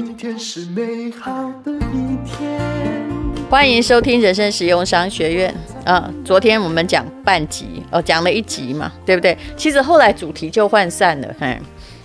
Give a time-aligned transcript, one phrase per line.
[0.00, 2.56] 今天是美好的一天。
[3.50, 5.52] 欢迎收听人生实用商学院。
[5.86, 9.36] 嗯，昨天我们讲半集哦，讲了一集嘛，对不对？
[9.56, 11.58] 其实后来主题就涣散了，嘿。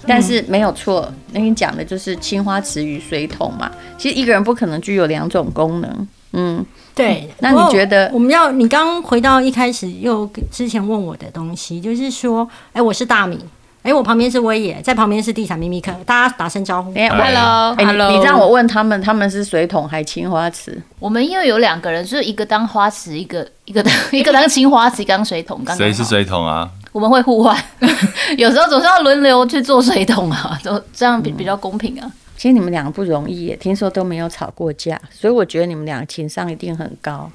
[0.07, 3.71] 但是没有错，那你讲的就是青花瓷与水桶嘛。
[3.95, 6.65] 其实一个人不可能具有两种功能，嗯。
[6.95, 8.51] 对，那你觉得我们要？
[8.51, 13.37] 你刚回到一开始又之前问我的东西，就是说，哎，我是大米，
[13.83, 16.89] 哎，我旁边是威野，在旁边是地产秘密课，大家打声招呼。
[16.95, 20.81] 哎，Hello，Hello，你让我问他们，他们是水桶还青花瓷？
[20.99, 25.61] 我们因为有两个人，就是一个当花瓷，一个一个当 一个当青花瓷，一个当水桶。
[25.65, 26.69] 刚谁是水桶啊？
[26.93, 27.61] 我们会互换，
[28.37, 32.09] 有时候总是要轮流去做水桶啊，都这样比比较公平啊。
[32.37, 37.29] 其实你们两个不容易耶，听说都没有吵过架，所以我觉得你们两个情商一定很高。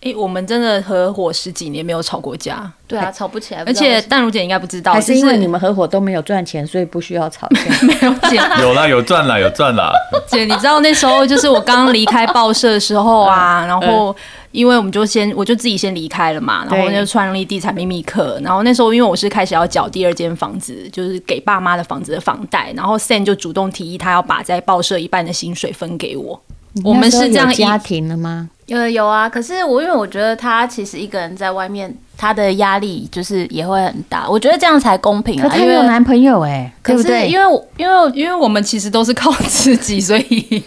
[0.00, 3.62] 哎，我们真的合伙十几年没有吵过架，对啊，吵不起来。
[3.64, 7.60] 而且淡如姐应该不知道，还是因为你们合伙都没有赚钱，所以不需要吵架。
[7.86, 9.92] 没有姐，有啦，有赚啦，有赚啦。
[10.28, 14.14] 姐，你知道那时候就是我刚离开报社的时候啊，然后。
[14.50, 18.40] 因为我们就先，我就自己先离开了嘛，然后就创立地产秘密课。
[18.42, 22.72] 然后那时候，因为我是开始要缴第二间房子，就是给爸妈的房子的房贷。
[22.74, 26.42] 然后 Sam 就主动提议，他要把在报社一半的薪水分给我。
[26.84, 28.48] 我们是这样家庭了吗？
[28.66, 34.28] 有有啊，可是我因为我觉得他其实一个人在外面，他的压力就是也会很大。
[34.28, 35.48] 我觉得这样才公平啊。
[35.48, 37.28] 他有男朋友哎，对不对？
[37.28, 40.62] 因为因为因为我们其实都是靠自己，所以。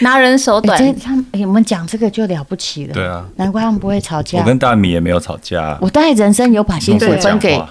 [0.00, 2.94] 拿人手短，他们我们讲这个就了不起了。
[2.94, 4.40] 对啊，难怪他们不会吵架。
[4.40, 5.78] 我跟大米也没有吵架。
[5.80, 7.62] 我大概人生有把薪水分给，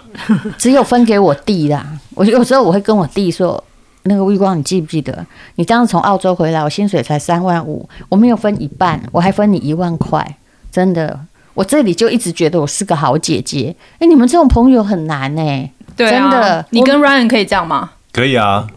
[0.57, 1.85] 只有分给我弟啦。
[2.13, 3.61] 我有时候我会跟我弟说
[4.03, 5.25] ：“那个微光，你记不记得？
[5.55, 10.37] 你当时从澳洲回来，我薪水才三万五，我没有分一半，我还分你一万块。
[10.71, 11.19] 真的，
[11.53, 13.75] 我这里就一直觉得我是个好姐姐。
[13.99, 15.69] 哎，你们这种朋友很难哎。
[15.95, 17.91] 真的，你跟 Ryan 可以这样吗？
[18.11, 18.67] 可以啊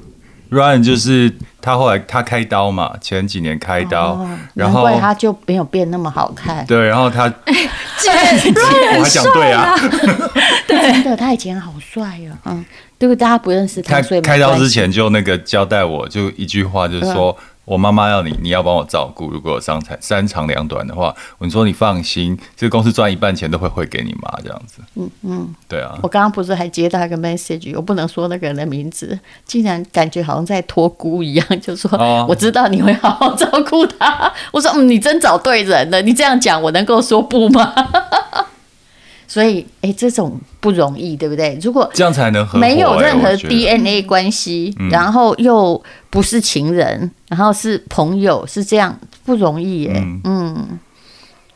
[0.50, 1.32] ，Ryan 就是。
[1.64, 4.20] 他后来他开刀嘛，前几年开刀，
[4.52, 6.64] 然后他就没有变那么好看。
[6.66, 7.24] 对，然后他
[8.98, 9.74] 我还讲对啊，
[10.68, 12.64] 对，真的他以前好帅哦，嗯，
[12.98, 13.14] 对不？
[13.14, 17.34] 大家不认识他，所以开刀之前就那个交代我就一句话，就是说。
[17.64, 19.30] 我妈妈要你，你要帮我照顾。
[19.30, 24.82] 如果有伤残三长两短的话，我说你放心，这个公司赚一半钱都会汇给你妈这样子。
[24.96, 25.98] 嗯嗯，对啊。
[26.02, 31.90] 我刚刚不是还接到一个 message，我不能说那个人的名字，竟然感觉好像在托孤一样，就说
[32.28, 34.32] 我知道你会好好照顾他。
[34.52, 36.02] 我说嗯，你真找对人了。
[36.02, 37.72] 你这样讲，我能够说不吗？
[39.34, 41.58] 所以，哎，这种不容易，对不对？
[41.60, 49.92] 如果这样才能没有任何 DNA 关系，然后又不是情人，然后是朋友，是这样不容易耶。
[50.22, 50.78] 嗯，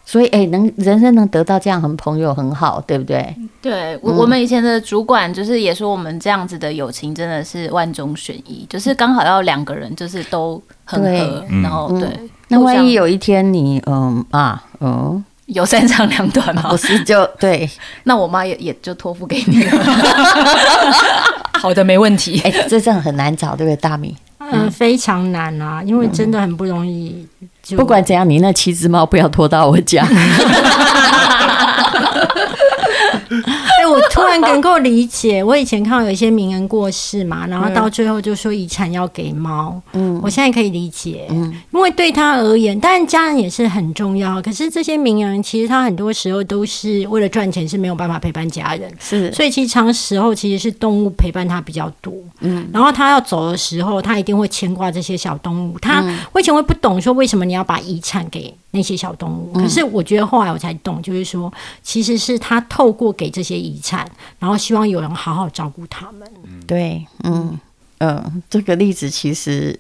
[0.05, 3.33] 所以，哎，能人生能得到这样很朋友很好，对不对？
[3.63, 12.09] 对，我我们以前的主管就是也说，我们这样子的友情真的是万中选一，就是刚好要两个人就是都很合，然后对。
[12.49, 15.25] 那万一有一天你，嗯啊，嗯。
[15.49, 16.63] 有三长两短吗？
[16.71, 17.69] 不是，就对。
[18.05, 19.71] 那我妈也也就托付给你了。
[21.61, 22.41] 好的，没问题。
[22.45, 24.17] 哎，这真的很难找，对不对，大米？
[24.39, 27.27] 嗯，非常难啊，因为真的很不容易。
[27.77, 30.07] 不管怎样，你那七只猫不要拖到我家。
[33.45, 39.81] 哎，我突然能够理解，我以前看到有一些名人过世嘛，然后到最后就说遗产要给猫。
[39.93, 44.41] 嗯，我现在可以理解，嗯，因为对他而言，当然家人也是很重要。
[44.43, 48.91] 可是这些名人其实他很多时候都是为了赚钱，是没有办法陪伴家人。
[48.99, 52.13] 是，所以其实长时候其实是动物陪伴他比较多。
[52.41, 55.79] 嗯，然后他要走的时候，他一定会牵挂这些小动物。
[55.79, 56.03] 他
[56.33, 61.53] 我以前会不懂说为什么你要把遗产给那些小动物，可是我觉得后来我才懂，就是说
[61.83, 63.59] 其实是他透过给这些。
[63.59, 64.09] 遗产，
[64.39, 66.31] 然后希望有人好好照顾他们。
[66.65, 67.59] 对，嗯
[67.99, 69.77] 嗯，这个例子其实，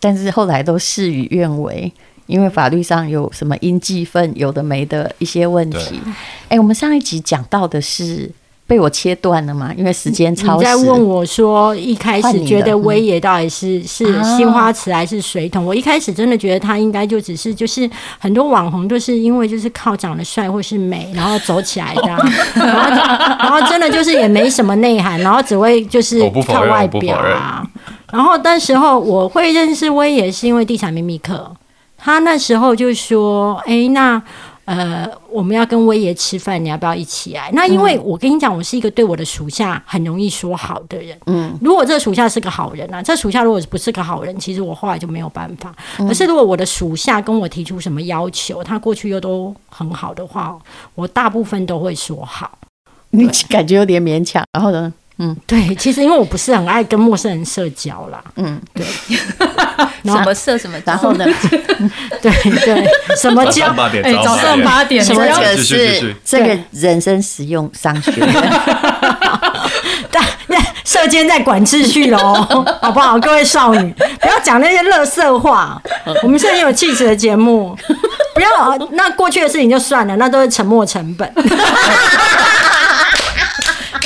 [0.00, 1.92] 但是后来都事与愿违，
[2.26, 6.00] 因为法律上有什么应继分，有的没的一些问题。
[6.48, 8.28] 哎，我们上一集讲到的是。
[8.70, 9.74] 被我切断了嘛？
[9.76, 10.58] 因为时间超时。
[10.58, 15.66] 你在问我说，一开始觉得威爷到底是是新花瓷还是水桶？
[15.66, 17.90] 我一开始真的觉得他应该就只是就是
[18.20, 22.06] 很多网红都是因为就是靠长得帅或是美然后走起来的，
[22.54, 22.90] 然后
[23.40, 27.66] 然后真的就是也没什么内涵，然后只会就是靠外表啊。
[28.12, 31.52] 然后那时候我会认识威爷是因为地产秘密课，
[31.98, 34.22] 他那时候就说：“哎，那。”
[34.70, 37.50] 呃，我们要跟威爷吃饭，你要不要一起来？
[37.52, 41.18] 那因为我跟你讲，我是一个对我的属下很容易说好的人。
[41.26, 45.74] 嗯，如果这个属下是个好人啊，这属下如果不是个好人，其实我后来就没有办法。
[45.96, 50.56] 可是如果我的属下跟我提出什么要求，他过去又都很好的话，
[50.94, 52.56] 我大部分都会说好。
[53.10, 54.94] 你感觉有点勉强，然后呢？
[55.22, 58.86] 嗯，对，其实因为我不是很爱跟陌生人社交啦，嗯，对，
[60.02, 61.26] 什么社什么，然后呢，
[62.22, 62.32] 对
[62.64, 62.88] 对，
[63.20, 63.66] 什么交？
[64.02, 68.28] 哎，早上八点，这个是这个人生实用商学院，
[70.10, 70.24] 但
[70.86, 72.18] 社监在管秩序喽，
[72.80, 73.18] 好不好？
[73.20, 75.78] 各位少女，不要讲那些乐色话，
[76.22, 77.76] 我们现在有气质的节目，
[78.34, 78.48] 不要
[78.92, 81.30] 那过去的事情就算了，那都是沉没成本。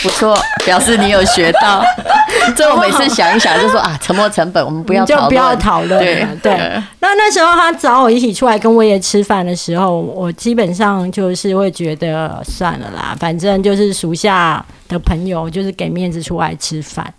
[0.05, 1.83] 不错，表示你有学到。
[2.55, 5.99] 这我每次想一想，就说啊，沉没成本，我们不要就不要讨论。
[5.99, 6.53] 对对。
[7.01, 17.11] 那那时候他找我一起出来跟我也吃饭的时候，我基本上就是会觉得算了啦，反正就是属下的朋友，就是给面子出来吃饭。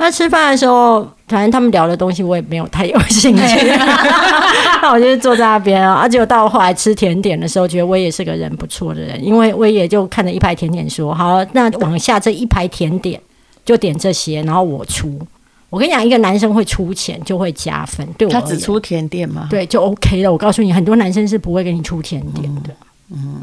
[0.00, 3.66] 那吃饭的时候，反正他们聊的东西我也没有太有兴趣，
[4.80, 5.92] 那我就坐在那边啊。
[5.94, 13.20] 而且到后来吃甜点的时候，觉得威也是个人不错的人，因为威也就看着一排甜点说：“好，那往下这一排甜点
[13.62, 15.20] 就点这些，然后我出。”
[15.68, 19.46] 我跟你讲，一个男生会出钱就会加分，对我他只出甜点吗？
[19.50, 20.32] 对，就 OK 了。
[20.32, 22.70] 我告诉你，很多男生是不会给你出甜点的。
[22.70, 22.76] 嗯，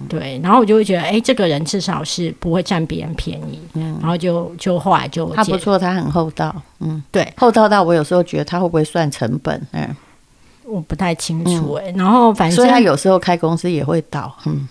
[0.07, 9.95] 对，然后我就会觉得，哎，这个人至少是不会占别人便宜，嗯，然后就就后来就他不错，他很厚道，嗯，对，厚道到我有时候觉得他会不会算成本，嗯，
[10.65, 14.67] 我不太清楚，哎，然后反正所以他有时候开公司也会倒，嗯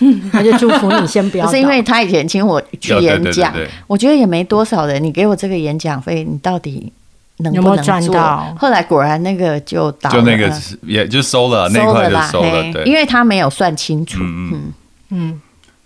[0.00, 3.54] 嗯，他就祝福你先不要， 不是因为他以前请我去演讲，
[3.86, 6.92] 我觉得也没多少人，你给我这个演讲费，你到底。
[7.52, 8.54] 有没有赚到？
[8.58, 10.52] 后来果然那个就倒，就那个
[10.82, 14.18] 也就收了，那块就收了，对，因为他没有算清楚。
[14.20, 14.72] 嗯嗯
[15.10, 15.40] 嗯。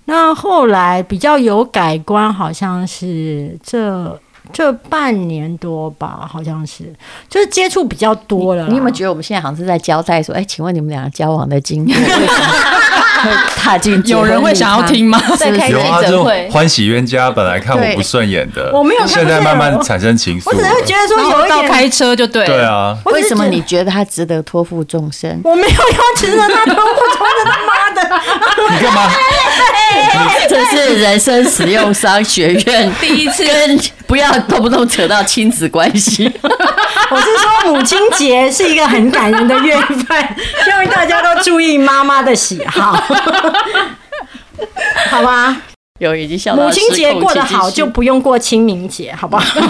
[0.06, 4.20] 那后来比较有改观，好像是这
[4.52, 6.92] 这半年多吧，好像是，
[7.28, 8.66] 就是接触比较多了。
[8.68, 11.94] 你有没有觉得我们现在好像是在交代说，哎，请问你们俩交往的经过？
[13.56, 15.20] 踏进有人会想要听吗？
[15.38, 15.74] 在开记
[16.06, 20.44] 者会，欢喜冤家本来看我不顺眼的，我没有，现在慢慢产生情愫。
[20.46, 22.96] 我只是觉得说有一点开车就对，对啊。
[23.06, 25.40] 为什么你觉得他值得托付终身？
[25.44, 28.00] 我没有要值得他托付终身，他妈的！
[28.74, 29.10] 你干嘛？
[30.48, 33.78] 这是人生实用商学院 第一次，跟
[34.14, 36.22] 不要 动不动扯到亲子关系。
[37.10, 42.92] 我是说，母亲节是一个很感人的月份，希望大家都注意妈妈的喜好，
[45.10, 45.56] 好吧？
[45.98, 49.60] 有已经笑母亲节过得好，就不用过清明节，好不好？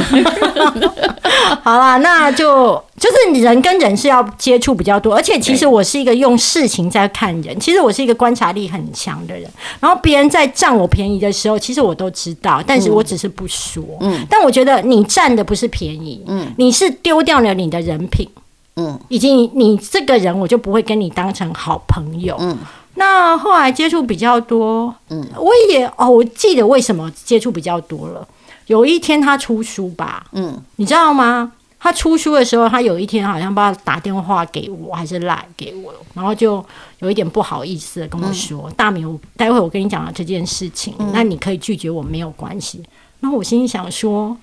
[1.62, 9.50] 好啦，那就就是人跟人是要接触比较多，而且其实我是一个用事情在看人，其实我是一个观察力很强的人。
[9.80, 13.82] 然后别人在占我便宜的时候，其实我都知道，但是我只是不说。
[14.00, 18.28] 嗯，但我觉得你占的不是便宜，嗯，你是丢掉了你的人品，
[18.76, 22.56] 嗯，以及你这个人，我就不会跟你当成好朋友，嗯。
[22.96, 28.24] 那后来接触比较多，嗯，我也哦，我记得为什么接触比较多了。
[28.66, 31.52] 有一天他出书吧，嗯，你知道吗？
[31.78, 36.64] 他出书的时候，他有一天好像不知道打电话给我还是赖给我，然后就
[37.00, 42.82] 有一点不好意思的跟我说：“大明，待会我跟你讲了这件事情，那你可以拒绝我没有关系。”
[43.20, 44.34] 然后我心里想说：“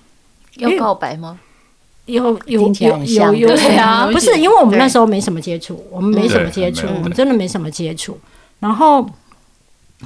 [0.57, 1.39] 要告白吗？”
[2.05, 8.19] 有有有有有啊，不是因为我们那时候没什么接触，我们没什么接触，我们真的没什么接触。
[8.59, 9.07] 然后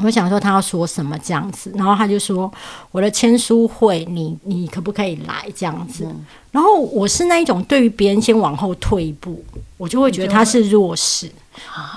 [0.03, 2.51] 我想说他要说什么这样子，然后他就说
[2.92, 6.07] 我的签书会，你你可不可以来这样子？
[6.52, 9.44] 然后我是那一种对于别人先往后退一步，
[9.78, 11.30] 我就会觉得他是弱势。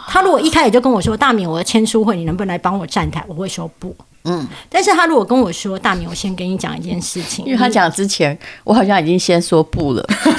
[0.06, 3.24] 他如果一开始就跟我说大明我的签书会，你能不能来帮我站台？
[3.26, 3.94] 我会说不。
[4.24, 10.04] 嗯，但是他如果跟我说大明，我先跟你讲一件事情，因为他讲之前，我好像已经先说不了。
[10.22, 10.34] 所以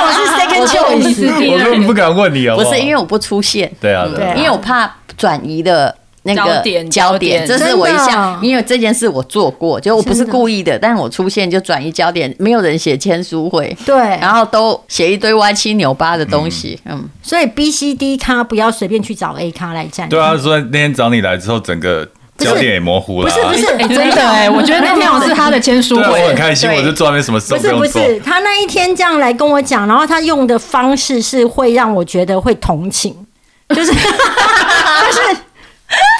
[0.00, 2.56] 我是 second choice，我根本不敢问你啊。
[2.56, 8.38] 不是因为我不出现，对啊，对，因为我怕转移的那个焦点，这是我一项。
[8.42, 20.08] 因为这件事我做过，就我不是故意的，但是我出现就转移焦点，没有人写签书会，对，然后都写一堆歪七扭八的东西，嗯，所以 B、C、D 咖不要随便去找 A 咖来站。
[20.08, 22.08] 对啊，所以那天找你来之后，整个。
[22.36, 33.14] 焦点也模糊了，不是不是，真的哎，我觉得那天我是他的签书会，我很开心，我就做那什么事不是不是，他那一天这样来跟我讲，然后他用的方式是会让我觉得会同情，
[33.68, 35.36] 就是 就是，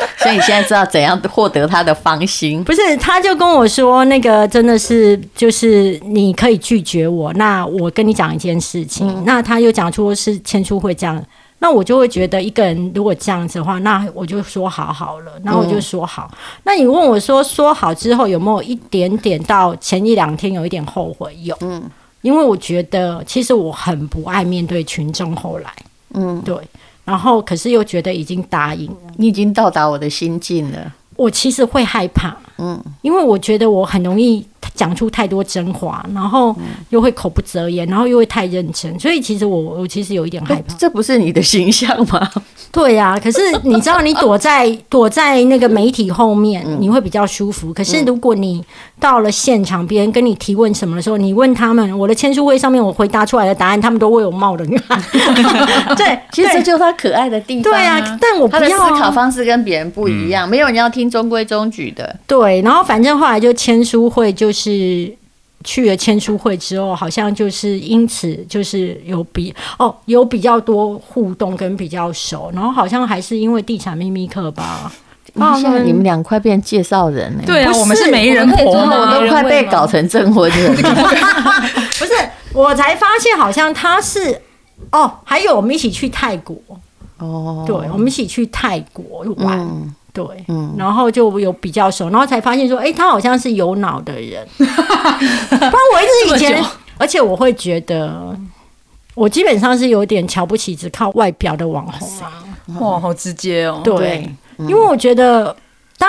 [0.18, 2.62] 所以你现在知道怎样获得他的芳心？
[2.64, 11.24] 不是，他就跟我说，那个真的是就是你可以拒绝我，那我跟你讲一件事情，那他又讲出是签书会这样。
[11.60, 16.30] 那我就会觉得一个人如果这样子的话，那我就说好好了，那我就说好。
[16.64, 21.34] 那你问我说说好之后有没有一点点到前一两天有一点后悔？
[21.42, 21.82] 有，嗯，
[22.20, 25.34] 因为我觉得其实我很不爱面对群众。
[25.36, 25.70] 后来，
[26.12, 26.54] 嗯，对，
[27.04, 30.92] 然后可是又觉得已经答应了，你已经到达我的心境了。
[31.16, 34.44] 我其实会害怕，嗯，因为我觉得我很容易
[34.74, 36.54] 讲出太多真话，然后
[36.90, 40.74] 又会口不择言，然后又会太认真，所以其实我我其实有一点害怕。
[40.74, 42.28] 这不是你的形象吗？
[42.72, 47.72] 对呀， 可是你知道，你躲在躲在那个媒体后面，你会比较舒服。
[47.72, 48.64] 可是如果你
[48.98, 55.00] 到了现场，别人跟你提问什么的时候，你问他们，我的签书会上面我回答出来的答案，他们都为我冒冷汗。
[55.96, 57.72] 对， 其实这就是他可爱的地方。
[57.72, 62.16] 对啊，但我他的思考方式跟别人不一样，没有人要听中规中矩的。
[62.26, 64.63] 对，然后反正后来就签书会，就是
[65.64, 74.92] 去了签书会之后，好像就是因此就是有比哦有比较多互动跟比较熟，然后好像还是因为地产秘密课吧。
[75.60, 77.42] 现在你们俩快变介绍人了。
[77.44, 80.76] 对啊，我们是媒人婆，我都快被搞成证婚人。
[80.76, 82.12] 不是，
[82.52, 84.40] 我才发现好像他是
[84.92, 86.56] 哦，还有我们一起去泰国
[87.18, 89.94] 哦，对，我们一起去泰国玩。
[90.14, 94.46] 对，嗯，然后就有比较熟，然后才发现说，哎，他好像是有脑的人。
[94.56, 96.64] 不然我一直以前，
[96.96, 98.34] 而且我会觉得，
[99.14, 102.32] 我基本上是有点瞧不起只靠外表的网红啊。
[102.80, 103.82] 哇，好直接哦。
[103.84, 104.26] 对，
[104.58, 105.54] 因为我觉得。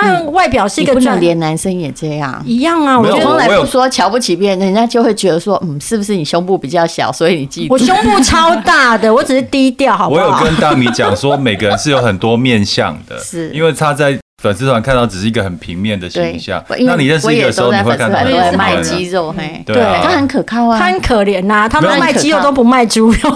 [0.00, 2.98] 当然，外表是一个不能连男生也这样一样啊！
[2.98, 10.22] 我从来不说瞧不起别人，人家就会觉得说，嗯，是不是你胸部比较小，所以你记我胸部超大的，我只是低调，好不好？
[10.22, 16.62] 我有跟大米讲说，每个人是有很多面相的， 是因为他在粉丝团看到只是一个很平面的形象。
[16.80, 18.18] 那你认识一个时候，你会看到
[18.56, 23.30] 卖肌肉，嘿，对，他很可靠啊，他很可怜呐，他们卖肌肉都不卖猪肉。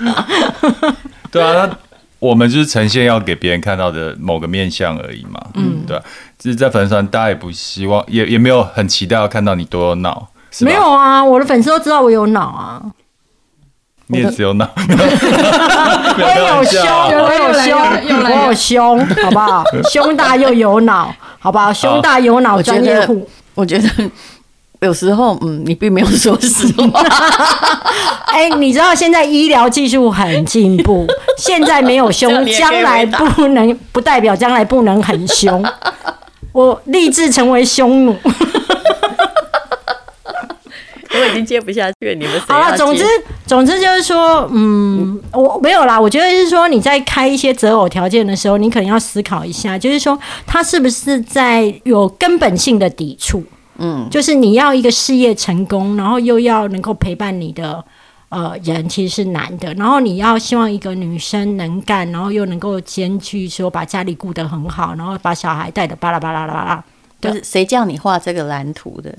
[1.30, 1.68] 对啊。
[2.20, 5.98] 我们就是呈现要给别人看到的某个面相而已嘛，嗯，对，
[6.38, 10.28] 就是在粉丝团，大家也不希望，也也没有很期待要看到你多有脑，
[10.60, 12.82] 没有啊，我的粉丝都知道我有脑啊，
[14.08, 16.82] 你也只有脑， 我有胸，
[17.18, 17.80] 我有胸，
[18.24, 19.64] 我有胸，好不好？
[19.90, 21.72] 胸大又有脑，好不好？
[21.72, 23.88] 胸大有脑，专业户，我觉得。
[24.80, 27.02] 有时候，嗯，你并没有说实话。
[28.32, 31.06] 哎，你知道现在医疗技术很进步，
[31.36, 35.62] 现在没有凶，将来不能不代表将来不能很凶。
[36.52, 38.16] 我立志成为匈奴。
[41.12, 42.74] 我已经接不下去了，你们好了。
[42.76, 43.04] 总之，
[43.44, 46.00] 总之就是说，嗯，我没有啦。
[46.00, 53.44] 我觉得是说，你在开一些择偶条件的时候，你可能要思考一下，就是说，他是不是在有根本性的抵触。
[53.80, 57.82] 嗯，就是你要一个事业成功，然后又要能够陪伴你的
[58.28, 59.72] 呃人，其实是难的。
[59.74, 66.84] 然后你要希望一个女生能干，然后又能够兼具说把家里顾得很好，然后把小孩带的巴拉巴拉巴拉。
[67.20, 69.14] 就是谁叫你画这个蓝图的？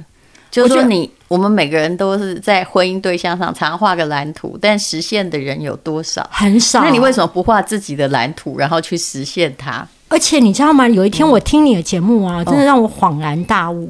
[0.49, 6.27] 就是说你我们每个人都是在婚姻对象上常画个蓝图，但实现的人有多少？
[6.29, 6.83] 很少。
[6.83, 9.87] 那你为什么不画自己的蓝图，然后去实现它？
[10.09, 10.87] 而且你知道吗？
[10.89, 13.87] 有一天我听你的节目啊，真的让我恍然大悟。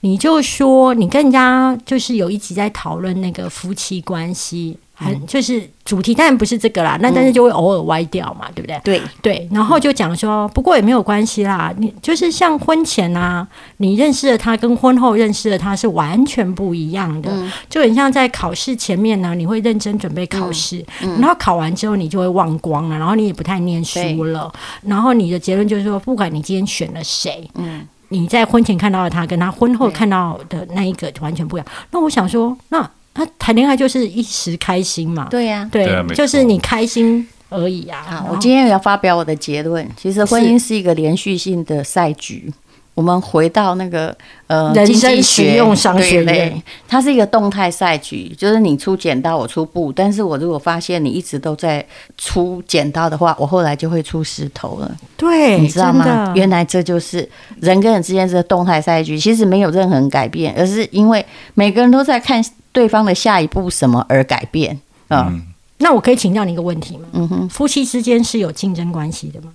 [0.00, 8.80] 你就说，你跟人家就是有一集在讨论那个夫妻关系，很就是主题当然不是这个啦，那但是就会偶尔歪掉嘛，对不对？
[8.82, 9.02] 对。
[9.20, 17.30] 对，然后就讲说，不过也没有关系啦，你就是像婚前啊，你认识的他跟婚后认识的他是完全不一样的，
[17.68, 20.82] 就很像在考试前面呢，你会认真准备考试，
[21.18, 24.50] 然后考完之后你就会忘光了，然后你也不太念书了，
[24.82, 27.86] 然后你的结论就是说，不管你今天选了谁，嗯。
[28.10, 31.66] 你在婚前看到的他，跟他婚后看到的那一个完全不一样。
[31.90, 35.26] 那我想说，那他谈恋爱就是一时开心嘛？
[35.30, 38.24] 对呀，对，就是你开心而已啊。
[38.28, 42.52] 我今天要发表我的结论，其实婚姻是一个连续性的赛局。
[42.94, 44.14] 我们回到那个
[44.46, 49.90] 呃，人生实用商学院，它是一个动态赛局，就是你出剪刀，我出布。
[49.92, 51.84] 但是我如果发现你一直都在
[52.18, 54.96] 出剪刀的话，我后来就会出石头了。
[55.16, 56.32] 对，你知道吗？
[56.34, 57.26] 原来这就是
[57.60, 64.78] 人跟人之间这个动态赛局，其实没有任何人改变，而是因为每个人都在看对方的下一步什么而改变。
[65.08, 65.40] 嗯，
[65.78, 67.04] 那我可以请教你一个问题吗？
[67.12, 69.52] 嗯哼，夫妻之间是有竞争关系的吗？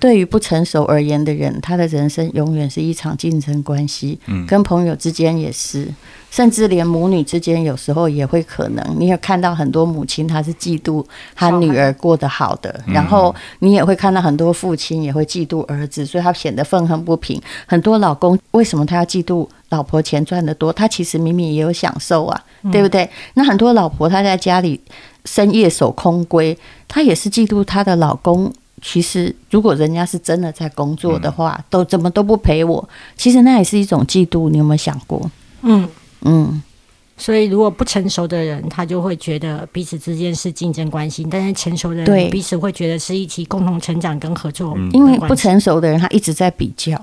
[0.00, 4.18] 对于不成熟而言的人，他的人生永远是一场竞争关系。
[4.26, 5.86] 嗯，跟朋友之间也是，
[6.30, 8.96] 甚至连母女之间有时候也会可能。
[8.98, 11.04] 你也看到很多母亲，她是嫉妒
[11.34, 17.40] 她女儿过得好的，然后你也会看到很多父亲也会嫉妒儿子，所以他显得愤恨不平。
[17.66, 20.72] 很多老公为什么他要嫉妒老婆钱赚得多？
[20.72, 22.42] 他其实明明也有享受啊，
[22.72, 23.06] 对不对？
[23.34, 24.80] 那很多老婆她在家里
[25.26, 26.56] 深夜守空闺，
[26.88, 28.50] 她也是嫉妒她的老公。
[28.82, 34.48] 其实，如果人家是真的在工作的话，都怎么都不陪我，其实那也是一种嫉妒。
[34.50, 35.30] 你有没有想过？
[35.62, 35.88] 嗯
[36.22, 36.62] 嗯，
[37.16, 44.76] 所以，如果不成熟的人，他就会觉得彼此之间是竞争关系；但是成熟的人，彼此会觉得是一起共同成长跟合作。
[44.92, 46.98] 因为不成熟的人，他一直在比较，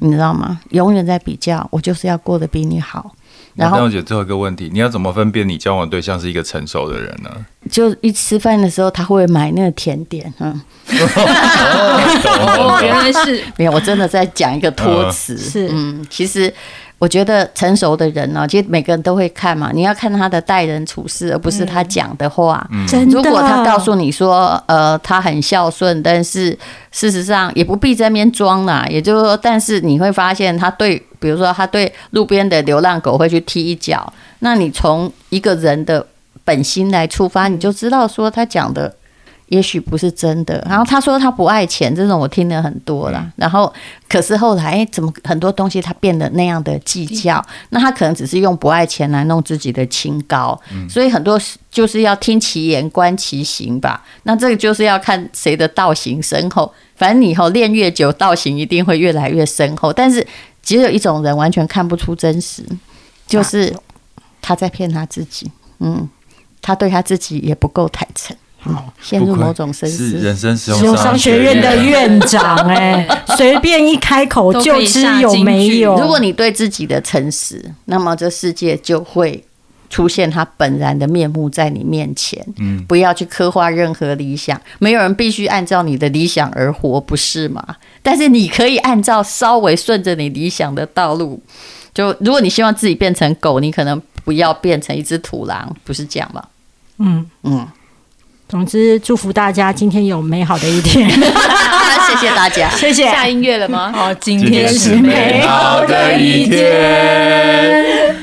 [0.00, 0.60] 你知道吗？
[0.70, 3.14] 永远在比较，我就是要过得比你好。
[3.54, 7.30] 然后，姐最后一个问题，你要怎么分辨你交往对象是一个成熟的人呢？
[7.70, 10.60] 就一吃饭的时候，他会买那个甜点，嗯。
[12.82, 15.36] 原来是 没有，我真的在讲一个托词。
[15.38, 16.52] 是，嗯，其实。
[17.02, 19.72] 我觉得成熟的人呢，其实每个人都会看嘛。
[19.74, 22.64] 你要看他的待人处事，而不是他讲的话。
[22.86, 26.56] 真的，如果他告诉你说，呃，他很孝顺，但是
[26.92, 28.86] 事实上也不必在那边装啦。
[28.88, 36.06] 也就是说，但是你会发现他对，比如说他对路边的流浪狗会去踢一脚，那你从一个人的
[36.44, 38.94] 本心来出发，你就知道说他讲的。
[39.52, 40.64] 也许不是真的。
[40.66, 43.30] 然后他说他不爱钱，这种我听了很多了。
[43.36, 43.70] 然后
[44.08, 47.44] 可是后来，哎，怎么很多东西他变得那样的计较？
[47.68, 50.58] 那他可能只是用不爱钱来弄自己的清高。
[50.88, 51.38] 所以很多
[51.70, 54.02] 就是要听其言观其行吧。
[54.22, 56.72] 那这个就是要看谁的道行深厚。
[56.96, 59.92] 反正你以后练越久，道行一定会越来越深厚。
[59.92, 60.26] 但是
[60.62, 62.64] 只有一种人完全看不出真实，
[63.26, 63.70] 就是
[64.40, 65.50] 他在骗他自己。
[65.80, 66.08] 嗯，
[66.62, 68.34] 他对他自己也不够坦诚。
[69.00, 70.10] 陷入某种深思。
[70.18, 75.96] 人生使用商学院的院长，哎， 随便一开口就知有没有。
[76.00, 79.42] 如果你对自己的诚实，那么这世界就会
[79.90, 82.44] 出现他本然的面目在你面前。
[82.58, 87.62] 嗯，不要去刻画任何理想，没有人必须按照你的理想而活，不是吗？
[88.02, 91.42] 但是你可以按照稍微顺着你理想的道路。
[91.92, 96.42] 就如果你希望自己变成狗，你可能不要变成一只土狼，不是这样吗？
[96.98, 97.66] 嗯嗯。
[98.52, 101.08] 总之，祝福大家今天有美好的一天。
[102.06, 103.04] 谢谢大家，谢谢。
[103.10, 103.90] 下音乐了吗？
[103.96, 108.14] 好，今天是美好的一天。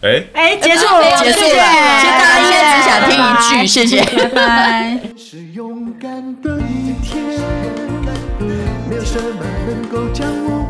[0.00, 1.46] 哎哎，结束了，结束了。
[1.48, 4.96] 其实大家现在只想听一句，谢谢，拜拜。
[5.16, 7.20] 是勇敢的一天，
[8.88, 10.68] 没有什么能够将我